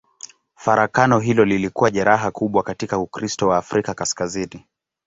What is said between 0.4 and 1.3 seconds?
Farakano